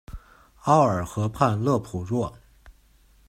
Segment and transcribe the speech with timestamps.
[0.63, 2.35] 奥尔河畔勒普若。